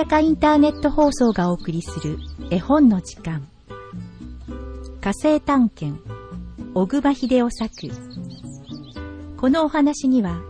[0.00, 2.18] やかインターネット放送がお送りする
[2.50, 3.46] 絵本の時間。
[5.02, 6.02] 火星探検。
[6.72, 7.70] 小熊秀夫作。
[9.36, 10.40] このお話には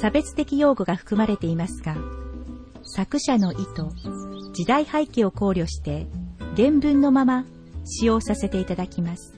[0.00, 1.96] 差別的用語が含まれていますが
[2.82, 3.64] 作者の意図
[4.54, 6.06] 時代背景を考慮して
[6.56, 7.44] 原文のまま
[7.84, 9.34] 使用させていただきます。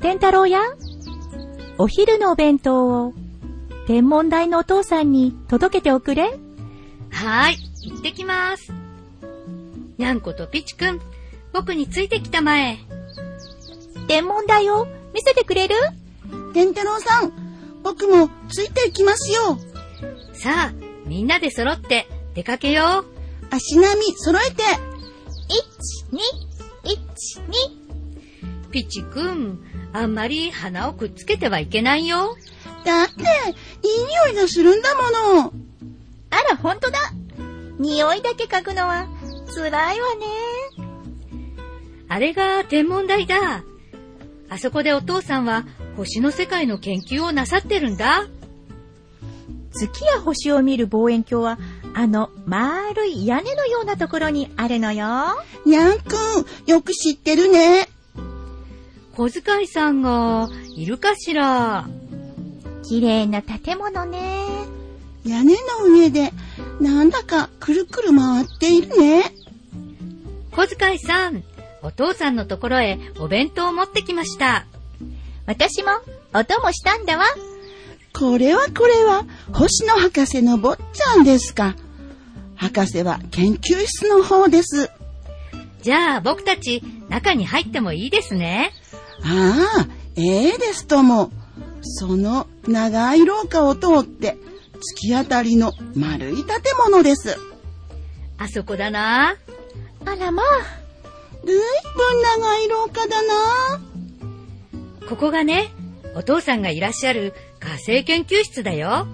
[0.00, 0.60] 天太郎や
[1.76, 3.12] お昼のお弁当を
[3.88, 6.24] 天文台のお父さんに届けておくれ。
[7.10, 8.70] はーい、行ってきます。
[9.96, 11.00] にゃんことピチくん、
[11.54, 12.76] 僕についてきたまえ。
[14.06, 15.74] 天文台を見せてくれる？
[16.52, 17.32] 天太郎さん、
[17.82, 19.58] 僕もついていきますよ。
[20.34, 20.72] さあ、
[21.06, 23.04] みんなで揃って出かけよう。
[23.50, 24.64] 足並み揃えて。
[26.12, 26.18] 1、2、
[26.84, 28.70] 1、2。
[28.70, 29.64] ピチくん、
[29.94, 32.36] あんまり鼻をくっつけてはいけないよ。
[32.88, 35.52] だって、いい匂いがするんだもの。
[36.30, 36.98] あら、ほんとだ。
[37.78, 39.06] 匂いだけ嗅ぐのは
[39.54, 40.26] 辛いわね。
[42.08, 43.62] あれが天文台だ。
[44.48, 45.66] あそこでお父さんは
[45.98, 48.26] 星の世界の研究をなさってるんだ。
[49.70, 51.58] 月や星を見る望遠鏡は、
[51.92, 55.06] あの丸い屋根のようなところにあるのよ。
[55.66, 56.16] にゃんくん、
[56.66, 57.86] よく知ってるね。
[59.14, 61.86] 小遣いさんがいるかしら？
[62.88, 64.40] 綺麗な建物ね。
[65.22, 66.32] 屋根の上で、
[66.80, 69.24] なんだかくるくる回っているね。
[70.52, 71.44] 小遣いさん、
[71.82, 74.64] お父さんのところへお弁当を持ってきました。
[75.44, 75.90] 私も
[76.32, 77.26] お供したんだわ。
[78.18, 81.76] これはこれは、星野博士の坊ちゃんですか。
[82.56, 84.90] 博士は研究室の方です。
[85.82, 88.72] じゃあ僕たち中に入ってもいいですね。
[89.22, 91.30] ああ、ええですとも。
[91.82, 94.36] その長い廊下を通って
[94.74, 96.46] 突き当たりの丸い建
[96.84, 97.36] 物です。
[98.38, 99.36] あそこだな。
[100.04, 100.46] あらまあ。
[101.44, 103.80] ずいぶん長い廊下だな。
[105.08, 105.70] ここがね、
[106.14, 109.06] お父さんがいらっしゃる火星研究室だよ。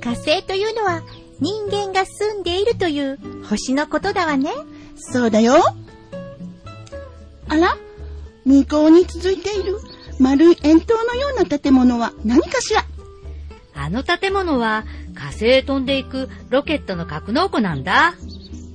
[0.00, 1.02] 火星というのは
[1.40, 4.50] 人間が住んでいるという星のことだわね。
[4.96, 5.54] そうだよ。
[7.48, 7.76] あら
[8.44, 9.78] 向こうに続いている
[10.18, 12.84] 丸い円筒のような建物は何かしら？
[13.74, 14.84] あの建物は
[15.14, 18.14] 火星へ飛んでいくロケットの格納庫なんだ。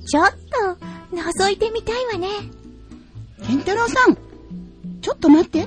[0.06, 2.28] ちょっと覗いてみたいわね。
[3.46, 4.16] 健太郎さん、
[5.00, 5.66] ちょっと待って。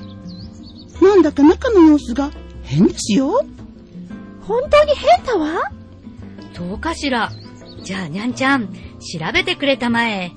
[1.02, 2.30] なんだか中の様子が
[2.62, 3.44] 変ですよ。
[4.42, 5.70] 本当に変だわ？
[6.54, 7.30] そうかしら。
[7.82, 8.74] じゃあにゃんちゃん、調
[9.32, 10.32] べてくれたまえ。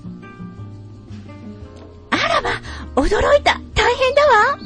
[2.09, 2.49] あらま、
[2.95, 3.59] 驚いた。
[3.73, 4.59] 大変だわ。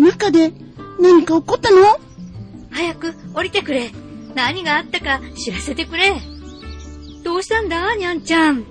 [0.00, 0.52] 中で
[1.00, 1.98] 何か起こったの？
[2.70, 3.90] 早く降りてくれ。
[4.34, 6.14] 何があったか知らせてくれ。
[7.24, 8.64] どうしたんだ、にゃんちゃん。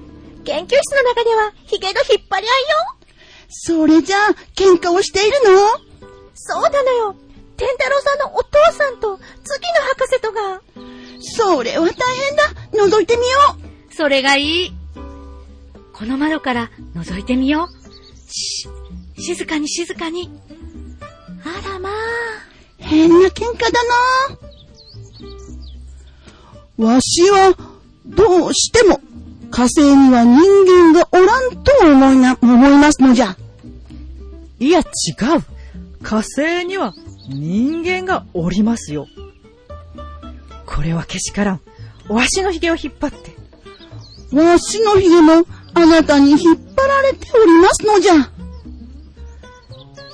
[0.44, 2.78] 研究室の中ではヒゲの引っ張り合いよ。
[3.50, 5.59] それじゃあ、喧嘩をしているの？
[6.34, 7.16] そうなのよ。
[7.57, 10.61] 天太郎さんのお父さんと次の博士とが。
[11.22, 12.85] それは大変だ。
[12.85, 13.28] 覗いてみよ
[13.91, 13.94] う。
[13.94, 14.73] それがいい。
[15.94, 18.31] この窓から覗いてみよう。
[18.31, 18.69] し、
[19.17, 20.31] 静かに静かに。
[21.44, 21.91] あらまあ。
[22.77, 23.83] 変な喧嘩だ
[26.77, 26.94] な。
[26.94, 27.55] わしは、
[28.05, 29.01] どうしても、
[29.51, 33.35] 火星には人間がおらんと思いな、思いますのじゃ。
[34.59, 34.85] いや、違う。
[36.01, 36.94] 火星には
[37.29, 39.07] 人間がおりますよ。
[40.66, 41.61] これはけしからん。
[42.07, 43.35] わしの髭を引っ張って。
[44.35, 46.39] わしの髭もあなたに引っ
[46.75, 48.38] 張られておりますのじゃ。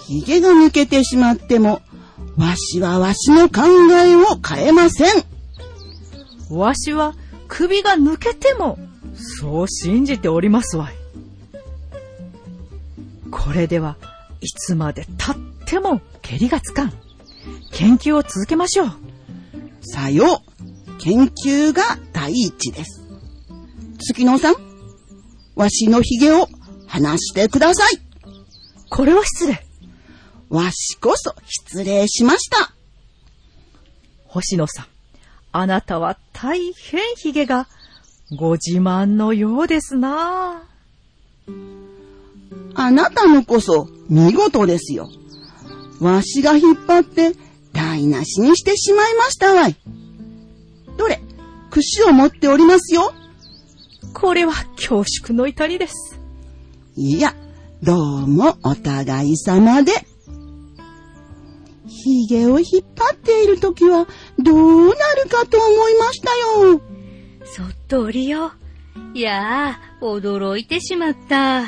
[0.07, 1.81] 髭が抜けてしまっても、
[2.37, 5.23] わしはわしの考えを変えません。
[6.49, 7.15] わしは
[7.47, 8.77] 首が抜けても、
[9.39, 10.95] そう信じておりますわい。
[13.31, 13.97] これでは
[14.41, 15.35] いつまでたっ
[15.65, 16.93] ても蹴りがつかん。
[17.71, 18.91] 研究を続けましょう。
[19.81, 20.97] さよう。
[20.99, 21.83] 研究が
[22.13, 23.03] 第一です。
[23.99, 24.55] 月野さん、
[25.55, 26.47] わしの髭を
[26.87, 27.99] 離してください。
[28.89, 29.64] これは失礼。
[30.49, 32.71] わしこそ失礼しました。
[34.27, 34.85] 星野さん、
[35.51, 37.67] あなたは大変髭が
[38.37, 40.63] ご自慢のようですな
[42.75, 45.09] あなたのこそ見事ですよ。
[46.01, 47.31] わしが引っ張って
[47.71, 49.75] 台無しにしてしまいましたわい。
[50.97, 51.21] どれ、
[51.69, 53.13] 串を持っておりますよ。
[54.13, 56.19] これは恐縮の至りです。
[56.95, 57.35] いや、
[57.83, 60.14] どうもお互い様で。
[62.05, 64.07] 髭を引っ張っているときは
[64.37, 66.29] どうなるかと思いました
[66.63, 66.81] よ。
[67.45, 68.51] そっと降りよう。
[69.17, 71.65] いやあ、驚いてしまった。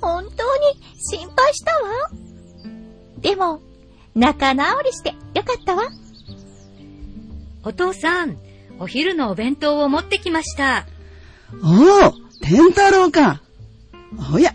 [0.00, 2.10] 本当に心配したわ。
[3.20, 3.60] でも、
[4.14, 5.88] 仲直りしてよかったわ。
[7.64, 8.38] お父さん、
[8.78, 10.86] お昼のお弁当を持ってきました。
[11.62, 13.42] おお、天太郎か。
[14.32, 14.54] おや、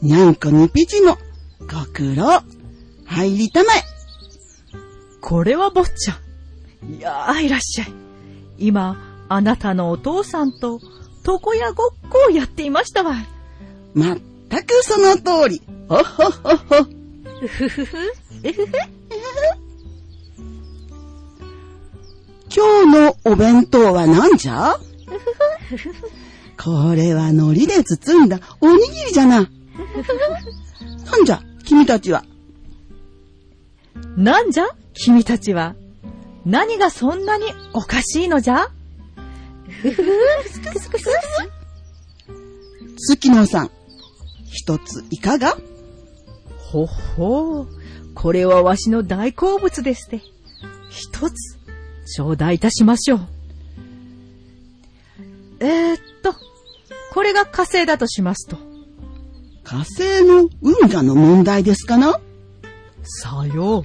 [0.00, 1.18] にゃんこにぴちの
[1.60, 2.42] ご苦労。
[3.04, 3.95] 入りたまえ。
[5.28, 6.14] これは坊ちゃ
[6.86, 6.94] ん。
[6.94, 7.92] いやー、いらっしゃい。
[8.58, 8.96] 今、
[9.28, 10.78] あなたのお父さんと
[11.26, 13.26] 床屋ごっこをやっていましたわい。
[13.92, 14.18] まっ
[14.48, 15.60] たくその通り。
[15.88, 16.76] ほっほっほっほ。
[17.42, 17.96] うふふふ？
[22.54, 24.76] 今日のお弁当は何じゃ？
[26.56, 29.40] これは海苔で包んだおにぎりじゃな。
[31.04, 32.24] なんじゃ、君たちは？
[34.16, 34.68] なんじゃ？
[34.96, 35.74] 君たちは。
[36.44, 38.68] 何がそんなにおかしいのじゃ？
[42.96, 43.70] 月野さん、
[44.50, 45.56] 一ついかが？
[46.58, 47.66] ほっほー。
[48.14, 50.22] これはわしの大好物ですて。
[50.88, 51.58] 一つ、
[52.16, 53.20] 頂戴いたしましょう。
[55.60, 56.34] えー、っと、
[57.12, 58.56] これが火星だとしますと。
[59.64, 62.20] 火星の運河の問題ですかな？
[63.02, 63.84] さよう。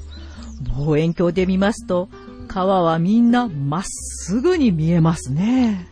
[0.75, 2.09] 望遠鏡で見ますと、
[2.47, 5.87] 川はみんなまっすぐに見えますね。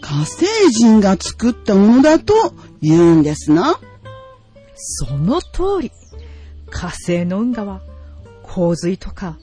[0.00, 3.78] 火星人が作ったものだと言うんですな。
[4.74, 5.92] その通り。
[6.70, 7.80] 火星の運河は
[8.42, 9.38] 洪水とか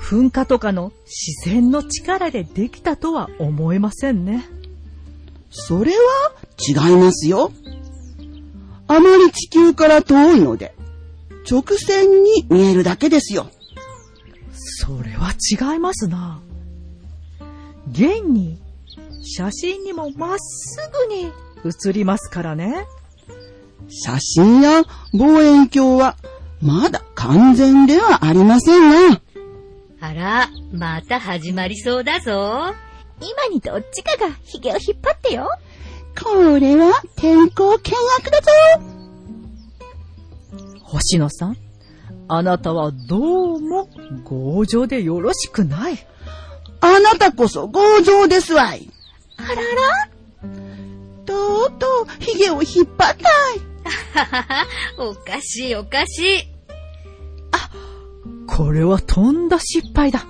[0.00, 4.46] 噴火とかの自然の力でできたとは思えませんね。
[5.50, 7.52] それは違いますよ。
[8.86, 10.74] あまり地球から遠いので、
[11.48, 13.48] 直線に見えるだけですよ。
[14.80, 16.40] それは違いますな。
[17.92, 18.58] 現に
[19.22, 21.30] 写真にもまっすぐに
[21.64, 22.86] 写りますからね。
[23.90, 24.82] 写真や
[25.12, 26.16] 望遠鏡は
[26.62, 29.20] まだ完全ではありませんが、
[30.00, 32.74] あら、また始まりそうだぞ。
[33.20, 35.50] 今にどっちかが髭を引っ張ってよ。
[36.18, 37.92] これは天候見
[38.22, 38.48] 学だぞ。
[40.84, 41.56] 星野さん、
[42.32, 43.88] あなたはどうも
[44.24, 45.98] 強情でよろしくない。
[46.80, 48.88] あなたこそ強情ですわい。
[49.36, 50.08] あらら
[51.26, 53.24] とうとう髭を引っ張ったい。
[54.14, 54.66] ははは、
[54.98, 56.50] おかしいおかしい。
[58.46, 60.24] これはとんだ失敗だ。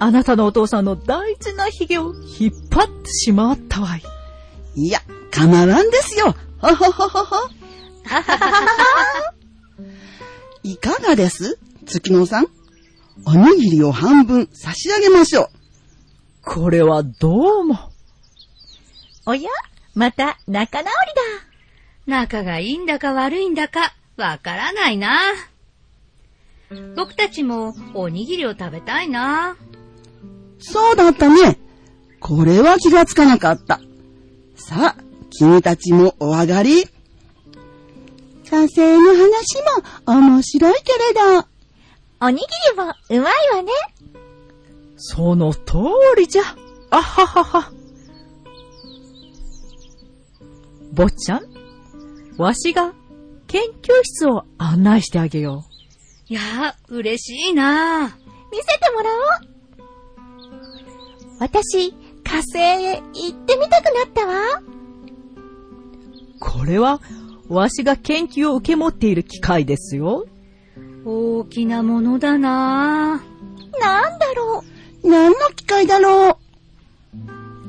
[0.00, 4.02] あなたのお父さんの大事な髭を引っ張ってしまったわい。
[4.74, 4.98] いや、
[5.30, 6.34] 構わんですよ。
[6.60, 7.36] ほほほほほ。
[10.62, 11.58] いかがです？
[11.86, 12.46] 月野さん。
[13.26, 15.48] おにぎりを半分差し上げましょう。
[16.42, 17.90] これはどうも。
[19.26, 19.50] おや
[19.94, 20.92] また仲直りだ。
[22.06, 25.18] 仲がいいんだか悪いんだか、わからないな。
[26.96, 29.56] 僕たちもおにぎりを食べたいな。
[30.58, 31.58] そうだったね。
[32.20, 33.80] これは気がつかなかった。
[34.56, 36.84] さあ、君たちもお上がり。
[38.50, 39.22] 火星の話
[40.06, 41.46] も面白いけれど、
[42.20, 43.70] おにぎりもうまいわね。
[44.96, 45.76] その通
[46.16, 46.42] りじゃ。
[46.90, 47.72] あははは。
[50.92, 51.42] 坊ちゃん、
[52.38, 52.92] わしが
[53.46, 55.64] 研究室を案内してあげよ
[56.26, 56.40] いや、
[56.88, 58.06] 嬉しいな。
[58.08, 59.50] 見せてもらおう。
[61.38, 61.92] 私、
[62.24, 64.34] 火星へ行ってみたくなったわ。
[64.58, 64.64] う。
[66.40, 67.00] これは、
[67.50, 70.26] わしが研究を受け持っている機械ですよ。
[71.04, 73.20] 大きなものだな。
[73.80, 74.64] なんだろ
[75.02, 75.08] う。
[75.08, 76.36] 何の機会だろう。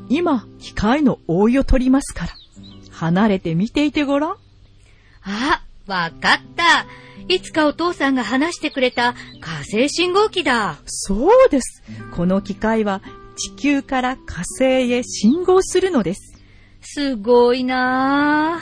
[0.07, 2.31] 今、機械の覆いを取りますから。
[2.91, 4.31] 離れて見ていてごらん。
[5.23, 6.85] あ、わかった。
[7.27, 10.77] いつかお父さんが話してくれた火星信号機だ。
[10.85, 11.81] そうです。
[12.15, 13.01] この機械は
[13.35, 16.39] 地球から火星へ信号するのです。
[16.81, 18.59] すごいな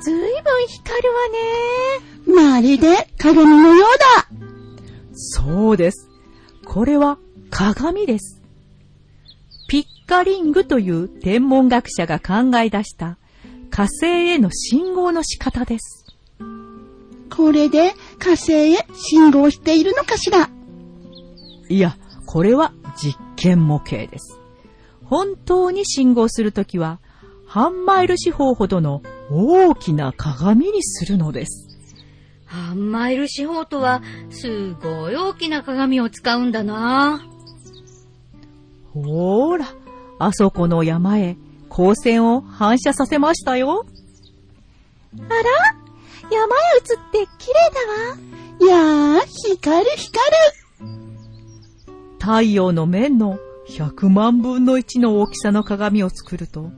[0.00, 0.30] ずいぶん
[0.68, 2.52] 光るわね。
[2.52, 4.28] まるで鏡のようだ。
[5.12, 6.08] そうです。
[6.64, 7.18] これは
[7.50, 8.40] 鏡です。
[9.68, 13.18] ピッカリングという天文学者が考え出した
[13.70, 16.06] 火星への信号の仕方です。
[17.30, 20.50] これで火星へ信号しているのかしら？
[21.68, 24.38] いや、これは実験模型です。
[25.04, 26.98] 本当に信号するときは、
[27.52, 31.66] 半マイル四方ほどの大きな鏡にするのです。
[32.46, 37.26] 半マイル四方とは、すごい大きな鏡を使うんだな。
[38.94, 39.66] ほーら、
[40.20, 41.36] あそこの山へ
[41.68, 43.84] 光線を反射させましたよ。
[45.18, 45.34] あら
[46.30, 47.54] 山へ映って綺麗
[48.60, 49.16] だわ。
[49.16, 51.00] いやー、光る光る。
[52.20, 56.70] 太陽の面の100万分の1の大きさの鏡を作ると、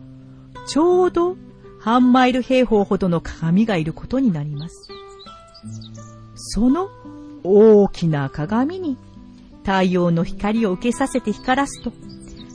[0.72, 1.36] ちょうど
[1.80, 4.88] 半マイル平方ほどの鏡がいることになります。
[6.34, 6.88] その
[7.44, 8.96] 大きな鏡に
[9.64, 11.92] 太陽の光を受けさせて光らすと、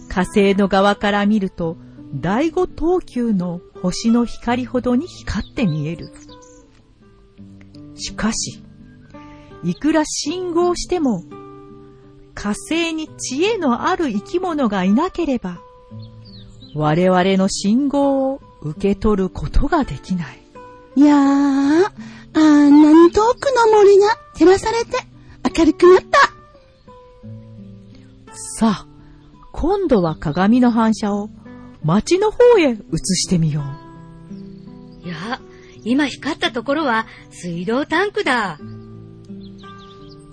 [0.09, 1.77] 火星の側から見ると
[2.15, 6.11] 第五等級の星の光ほどに光って見える。
[7.93, 8.63] しかし、
[9.63, 11.23] いくら信号しても
[12.33, 15.59] 火星に知恵のある生き物がいなければ、
[16.77, 20.39] 我々の信号を受け取ることができない。
[20.95, 21.17] いやー、
[22.33, 24.97] あんなに遠くの森が照らされて
[25.57, 26.19] 明るくなった。
[28.59, 28.87] さあ、
[29.53, 31.29] 今度は鏡の反射を
[31.83, 32.77] 街の方へ移
[33.15, 33.63] してみよ
[35.03, 35.07] う。
[35.07, 35.41] いや、
[35.83, 38.59] 今光ったところは水道タンクだ。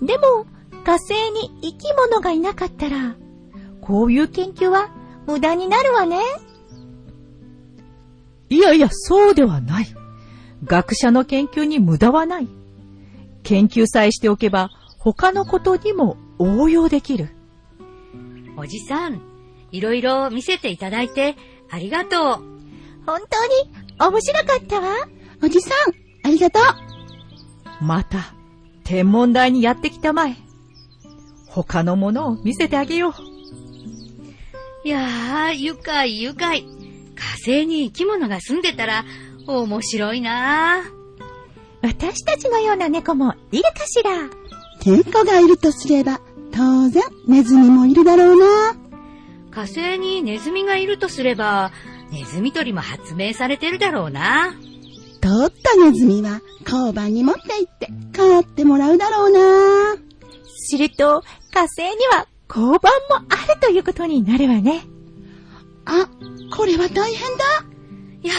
[0.01, 0.45] でも、
[0.83, 3.15] 火星に生き物がいなかったら、
[3.81, 4.89] こういう研究は
[5.27, 6.19] 無駄になるわね。
[8.49, 9.87] いやいや、そうではない。
[10.63, 12.47] 学者の研究に無駄はない。
[13.43, 17.29] 研究さえしておけば、他のことにも応用できる。
[18.57, 19.21] おじさん、
[19.71, 21.35] いろいろ見せていただいて
[21.69, 22.21] ありがとう。
[23.05, 24.09] 本当に？
[24.11, 25.07] 面白かったわ。
[25.43, 27.83] おじさん、ありがとう。
[27.83, 28.33] また、
[28.83, 30.35] 天文台にやってきたまえ。
[31.47, 33.13] 他のものを見せてあげよう。
[34.85, 36.61] いやー、愉快愉快。
[36.61, 39.03] 火星に生き物が住んでたら
[39.47, 40.83] 面白いな
[41.81, 44.29] 私たちのような猫もいるかしら？
[44.85, 48.75] 猫がいるとすれば、当然ネズミもいるだろうな。
[49.49, 51.71] 火星にネズミがいるとすれば、
[52.11, 54.53] ネズミ捕りも発明されてるだろうな。
[55.19, 59.95] 取ったネズミは交番に持って行って飼ってもらうだろうな。
[60.57, 64.85] すると、火星には交番もあるということになるわね。
[65.85, 66.09] あ、
[66.55, 67.45] これは大変だ。
[68.23, 68.33] いや、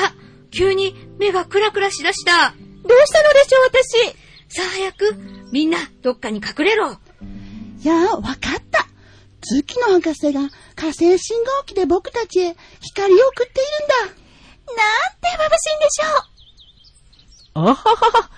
[0.50, 2.50] 急に目がクラクラしだした。
[2.50, 4.14] どうしたのでしょう、
[4.48, 4.56] 私。
[4.56, 5.14] さあ早く、
[5.52, 6.92] みんなどっかに隠れろ。
[6.92, 8.86] いや、わかった。
[9.40, 10.40] 月の博士が
[10.75, 13.64] 火星信号機で僕たちへ光を送ってい
[14.04, 14.26] るんだ。
[14.75, 17.60] なんて眩しいんでしょう。
[17.60, 18.30] あははは。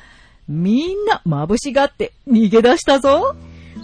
[0.47, 3.37] みんな眩しがって逃げ出したぞ。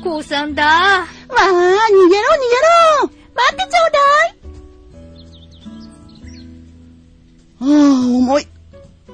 [0.04, 0.64] 降参だ。
[0.64, 0.68] わ
[0.98, 1.06] あ、
[1.40, 2.12] 逃げろ逃げ
[3.02, 4.34] ろ待ってちょうだい。
[7.60, 8.46] ああ、重い。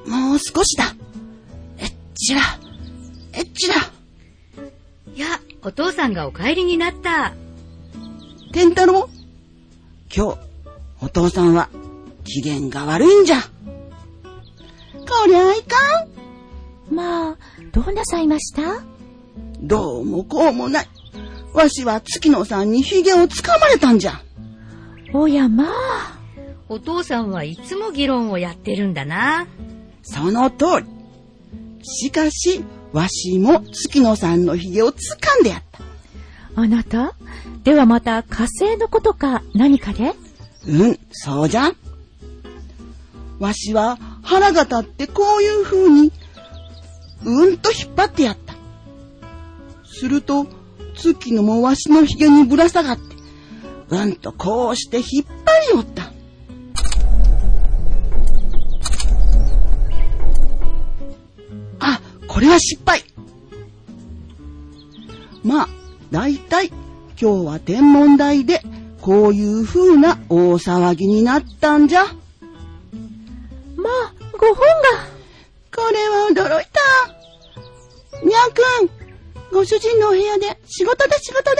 [0.06, 0.94] もう少しだ。
[1.78, 2.40] えっちら、
[3.32, 3.74] えっちら。
[5.14, 7.32] いや、お父さんがお帰りになった。
[8.52, 9.08] 天太郎
[10.14, 10.38] 今日、
[11.02, 11.68] お父さんは
[12.24, 13.40] 機嫌が悪いんじゃ。
[13.40, 16.94] こりゃいかん。
[16.94, 17.36] まあ、
[17.72, 18.82] どうなさいました？
[19.62, 20.88] どうもこうもない。
[21.52, 24.20] わしは月野さんに髭をつかまれたんじゃ。
[25.12, 26.18] おやまあ。
[26.68, 29.46] お父さんはいつも議論をやってるんだな。
[30.02, 30.86] その通り。
[31.82, 35.80] しかし、わしも月野さんの髭をつかんでやった。
[36.54, 37.14] あなた？
[37.64, 40.14] ではまた火星のことか何かで？
[40.66, 41.72] うん、そうじゃ。
[43.38, 46.12] わしは腹が立ってこういう風に、
[47.24, 48.49] うんと引っ張ってやった。
[49.92, 50.46] すると、
[50.96, 53.16] 月野もわしの髭にぶら下がって、
[53.90, 55.26] うんとこうして引っ
[55.72, 56.12] 張りおった。
[61.80, 63.02] あ、これは失敗。
[65.42, 65.68] まあ、
[66.10, 66.68] だいたい
[67.20, 68.62] 今日は天文台で
[69.00, 72.04] こういう風な大騒ぎになったんじゃ。
[72.04, 72.10] ま
[73.90, 74.64] あ、ご本が。
[75.74, 78.24] これは驚いた。
[78.24, 78.99] にゃーくん、
[79.52, 81.56] ご主人のお部屋で仕事だ仕事だ。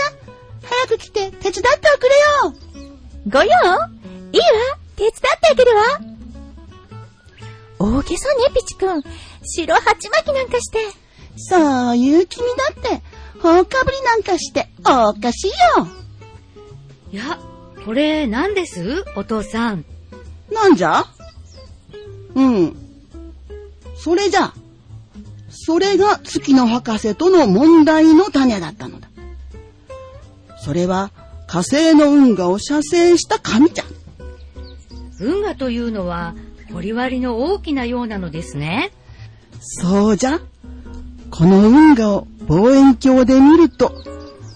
[0.63, 1.61] 早く来て手伝って
[1.95, 2.91] おくれよ。
[3.27, 3.45] ご用？
[3.45, 3.85] いいわ。
[4.95, 5.83] 手伝ってあげるわ。
[7.79, 9.03] 大げさね、ピチ君。
[9.43, 10.79] 白鉢巻きなんかして。
[11.37, 13.01] そういう君だって、
[13.41, 15.87] 放かぶりなんかしておかしいよ。
[17.11, 17.39] いや、
[17.85, 19.03] これ何です？
[19.15, 19.83] お父さん。
[20.51, 21.05] なんじゃ？
[22.35, 22.75] うん。
[23.95, 24.53] それじゃ。
[25.63, 29.09] それが月の博士との問題の種だったのだ。
[30.59, 31.11] それは
[31.45, 33.85] 火星の運河を射精した神ちゃん。
[35.19, 36.33] 運河というのは、
[36.73, 38.91] 掘り割りの大きなようなのですね。
[39.59, 40.39] そうじゃ。
[41.29, 43.93] この運河を望遠鏡で見ると、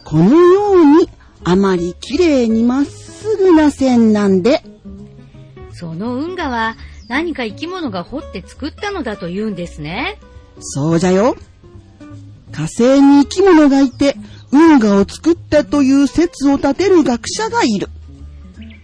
[0.05, 1.09] このように
[1.43, 4.63] あまり綺麗にまっすぐな線なんで、
[5.71, 6.75] その運河は
[7.07, 10.17] 何か生き物が掘って作ったのだと言うんですね。
[10.59, 11.35] そうじゃよ。
[12.51, 14.15] 火星に生き物がいて、
[14.51, 17.89] 運河を作ったという説を立てる学者がいる。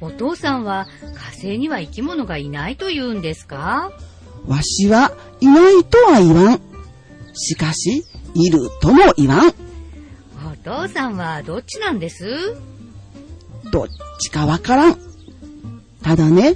[0.01, 3.91] お父さんは火星には生き物がいないと言うんですか？
[4.47, 6.61] わしはいないとは言わん。
[7.33, 9.47] しかし、いるとも言わん。
[9.49, 9.53] お
[10.63, 12.55] 父さんはどっちなんです？
[13.71, 13.87] どっ
[14.19, 14.97] ちかわからん。
[16.03, 16.55] ただね、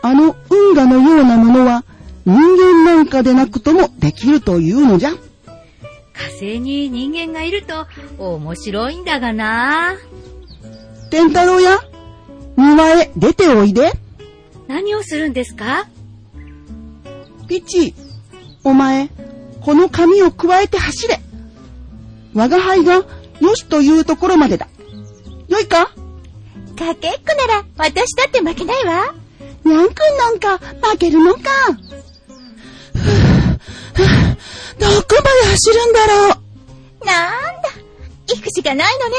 [0.00, 1.84] あの運河のようなものは
[2.26, 5.10] 人間なんかでなくともできるというのじゃ。
[6.12, 7.86] 火星に人間がいると
[8.18, 9.96] 面白いんだがな。
[11.10, 11.80] 天太郎や、
[12.56, 13.92] 庭へ出ておいで。
[14.68, 15.88] 何をするんですか？
[17.48, 17.94] ピッチ、
[18.62, 19.08] お前、
[19.62, 21.20] この紙を加えて走れ。
[22.34, 23.04] 我が輩がよ
[23.54, 24.68] しというところまでだ。
[25.48, 25.86] よいか？
[26.78, 29.14] かけっこなら私だって負けないわ。
[29.64, 31.40] にゃんくんなんか負けるのか。
[33.94, 37.04] どこまで走るんだろう。
[37.04, 37.68] なんだ、
[38.28, 39.16] 行くしかないのね。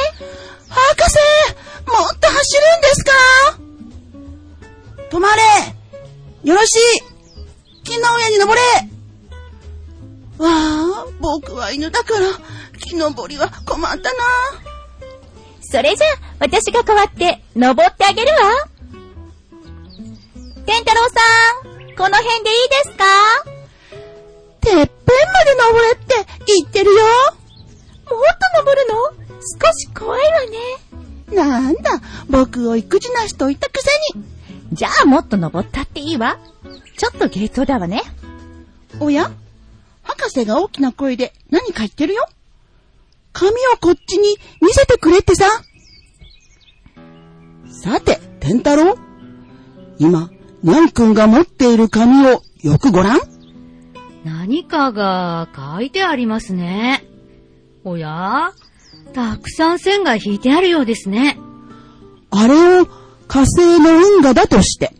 [0.69, 1.17] 博士
[1.87, 3.11] もっと走るんですか？
[5.09, 5.41] 止まれ
[6.43, 7.01] よろしい
[7.83, 8.61] 木の上に登れ
[10.37, 12.27] わあ、僕は犬だから、
[12.79, 14.01] 木登りは困ったな。
[15.61, 18.67] それじゃあ、私が代わって登ってあげるわ。
[20.65, 21.19] 天太郎さ
[21.67, 23.03] ん、この辺でいいですか？
[24.61, 26.15] てっぺんまで登れって
[26.45, 27.01] 言ってるよ。
[28.05, 29.41] もっと登るの？
[29.65, 31.35] 少し怖いわね。
[31.35, 34.25] なんだ、僕を育児なしと言ったくせに。
[34.73, 36.37] じゃあもっと登ったっていいわ。
[36.97, 38.01] ちょっとゲートだわね。
[38.99, 39.31] おや？
[40.03, 42.27] 博士が大きな声で何か言ってるよ。
[43.33, 45.45] 紙をこっちに見せてくれってさ。
[47.83, 48.97] さて、天太郎。
[49.97, 50.29] 今、
[50.61, 53.19] にゃんくんが持っている紙をよくごらん。
[54.51, 57.05] 何かが書いてありますね。
[57.85, 58.51] おや
[59.13, 61.39] たくさん線が引いてあるようですね。
[62.31, 62.85] あれを
[63.29, 64.91] 火星の運河だとして、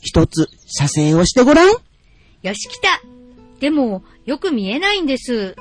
[0.00, 1.68] 一つ写生をしてごらん。
[1.68, 3.02] よし来た。
[3.60, 5.54] でも、よく見えないんです。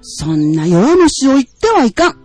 [0.00, 2.16] そんな弱虫を言ってはいかん。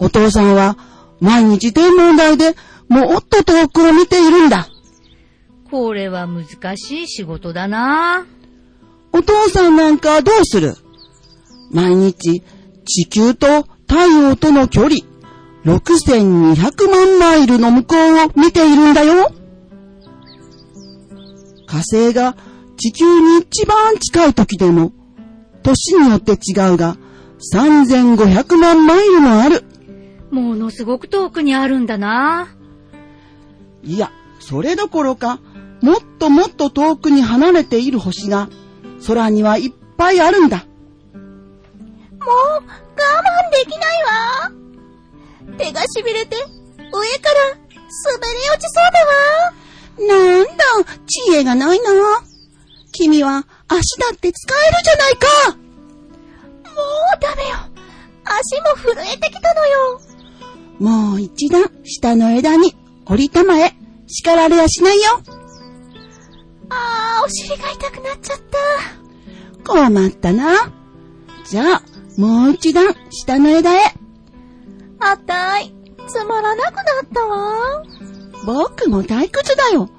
[0.00, 0.76] お父さんは
[1.20, 2.56] 毎日天文台で
[2.88, 4.66] もっと遠くを見ているんだ。
[5.70, 8.26] これは難しい仕事だな。
[9.12, 10.74] お父さんなんかどうする？
[11.70, 12.42] 毎日
[12.84, 14.96] 地球と太陽との距離
[15.64, 19.30] 6200万マイルの向こうを見ているんだよ。
[21.66, 22.36] 火星が
[22.76, 24.92] 地球に一番近い時でも
[25.62, 26.96] 年によって違うが
[27.54, 29.64] 3500万マイルもある。
[30.30, 32.48] ものすごく遠くにあるんだな。
[33.82, 35.40] いや、それどころか、
[35.82, 38.48] もっともっと遠くに離れている星が
[39.06, 40.58] 空にはいっぱいあるんだ。
[40.58, 40.64] も
[41.14, 42.64] う、我慢
[43.52, 44.52] できないわ。
[45.56, 49.58] 手が痺れて、上から滑り落ちそうだわ。
[49.98, 50.64] なんだ、
[51.06, 51.90] 知恵がないな。
[52.92, 55.56] 君は足だって使えるじゃないか。
[56.74, 56.82] も
[57.16, 57.56] うダメよ。
[58.24, 60.00] 足も震えてきたのよ。
[60.78, 62.74] もう一段下の枝に
[63.06, 63.74] 降りたまえ。
[64.06, 65.20] 叱られやしないよ。
[67.28, 69.70] お尻が痛くなっちゃった。
[69.70, 70.72] 困ったな。
[71.44, 71.82] じゃあ、
[72.16, 73.82] もう一段下の枝へ。
[74.98, 75.74] あたい、
[76.06, 77.84] つまらなくなったわ。
[78.46, 79.90] 僕も退屈だよ。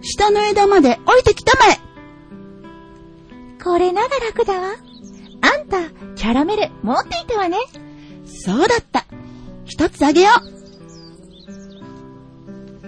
[0.00, 1.80] 下の枝まで降りてきたまえ。
[3.60, 4.76] これなら楽だわ。
[5.40, 7.56] あんた、キャラメル持っていたわね。
[8.26, 9.06] そうだった。
[9.64, 10.30] 一つあげよ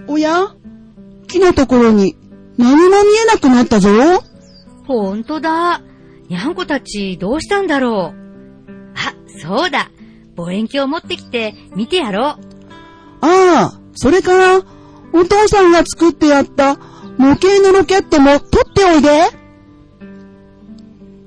[0.07, 0.13] う。
[0.13, 0.55] おや
[1.27, 2.15] 木のところに
[2.59, 3.89] 何も見えなくなったぞ。
[4.85, 5.81] ほんとだ。
[6.27, 8.69] にゃんこたちどうしたんだろう。
[8.95, 9.89] あ、そうだ。
[10.35, 12.65] 望遠鏡持ってきて見てやろう。
[13.21, 14.57] ああ、それから、
[15.13, 16.75] お父さんが作ってやった
[17.17, 19.09] 模型のロケットも取っておいで。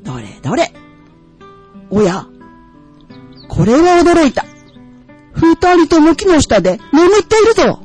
[0.03, 0.71] どれどれ。
[1.88, 2.27] おや、
[3.49, 4.45] これは驚いた。
[5.33, 7.81] 二人とも木の下で眠っているぞ。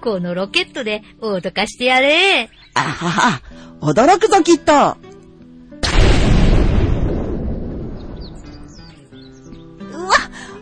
[0.00, 2.48] このロケットで脅かしてやれ。
[2.80, 3.42] あはは、
[3.80, 4.72] 驚くぞきっと。
[4.72, 4.96] うわ、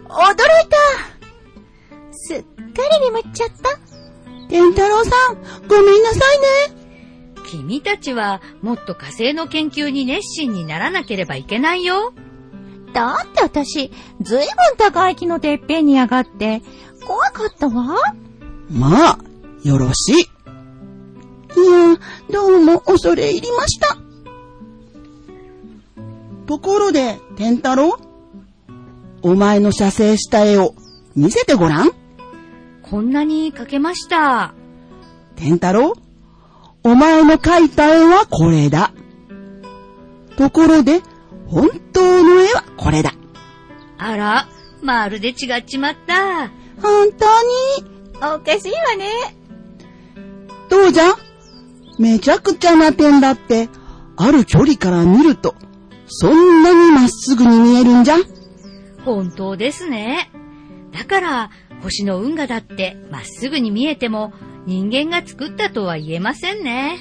[0.08, 0.76] 驚いた。
[2.10, 2.46] すっか
[2.90, 3.78] り眠っちゃった。
[4.48, 6.78] 天太郎さん、ごめんなさいね。
[7.46, 12.12] 君たちはもっと火星の研究に熱心にならなければいけないよ。
[12.92, 16.62] だって私、ずいぶん高い木のてっぺんに上がって、
[17.06, 17.96] 怖かったわ。
[18.70, 19.18] まあ、
[19.62, 20.37] よろしい。
[21.58, 21.98] いや、
[22.30, 23.96] どうも恐れ入りました。
[26.46, 27.98] ところで、天太郎
[29.22, 30.74] お前の写生した絵を
[31.16, 31.90] 見せてごらん。
[32.82, 34.54] こんなに描けました。
[35.36, 35.94] 天太郎
[36.84, 38.92] お前の描いた絵はこれだ。
[40.36, 41.02] ところで、
[41.48, 43.12] 本当の絵はこれだ。
[43.98, 44.48] あら、
[44.80, 46.50] まるで違っちまった。
[46.80, 47.26] 本当
[47.82, 47.98] に？
[48.18, 49.10] おかしいわね。
[50.68, 51.04] どうじゃ？
[51.98, 53.68] めちゃくちゃな点だって、
[54.16, 55.54] ある距離から見ると、
[56.06, 58.16] そんなにまっすぐに見えるんじゃ？
[59.04, 60.30] 本当ですね。
[60.92, 61.50] だから、
[61.82, 64.32] 星の運河だってまっすぐに見えても
[64.66, 66.98] 人間が作ったとは言えませんね。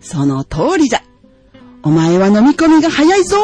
[0.00, 1.02] その通りじゃ。
[1.82, 3.36] お前は飲み込みが早いぞ。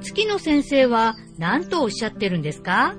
[0.00, 2.94] 月野先生は何とおっしゃってるんですか？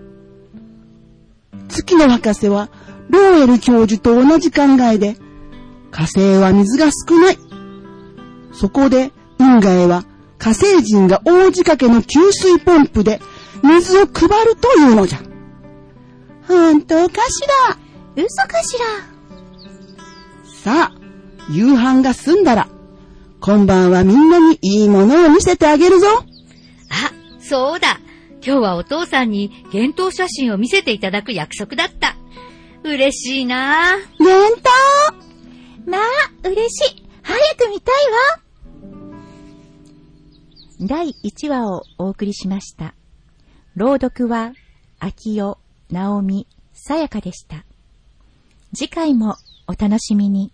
[1.70, 2.70] 月の博士は、
[3.10, 5.16] ローエル教授と同じ考えで、
[5.92, 7.38] 火星は水が少ない。
[8.54, 10.06] そこで、運河へは
[10.38, 13.22] 火星人が大仕掛けの給水ポンプで
[13.64, 15.20] 水を配るというのじゃ。
[16.48, 17.78] 本当かしら？
[18.16, 18.86] 嘘かしら？
[20.64, 21.00] さあ、
[21.50, 22.68] 夕飯が済んだら、
[23.40, 26.08] 今晩はみんなにいいものを見せてあげるぞ。
[26.18, 26.24] あ、
[27.40, 28.00] そうだ。
[28.46, 32.16] 今日はお父さんに幻冬写真を見せていただく約束だった。
[32.84, 34.24] 嬉しいなぁ。
[34.24, 35.29] 幻冬
[35.90, 36.02] まあ、
[36.44, 37.04] 嬉しい。
[37.24, 38.50] 早く見たいわ。
[40.82, 42.94] 第1話をお送りしました。
[43.76, 44.54] 朗読は、
[45.00, 45.58] 秋代、
[45.92, 47.66] 直美、さやかでした。
[48.76, 49.36] 次回も
[49.68, 50.52] お楽しみに。